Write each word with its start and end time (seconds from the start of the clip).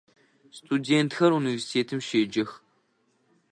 Студентхэр 0.57 1.31
университетым 1.39 1.99
щеджэх. 2.07 2.49